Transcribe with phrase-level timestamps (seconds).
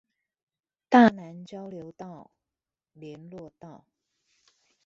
[0.89, 2.31] 大湳交流道
[2.95, 3.85] 聯絡道